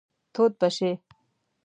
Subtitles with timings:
[0.33, 0.91] تود به شئ.